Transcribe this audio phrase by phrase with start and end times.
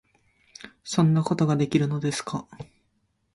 [0.83, 2.47] 「そんなことができるのですか？」